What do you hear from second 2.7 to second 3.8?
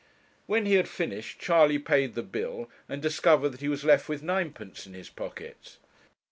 and discovered that he